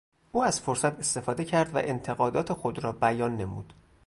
[0.31, 3.73] او از فرصت استفاده کرد و انتقادات خود را بیان نمود.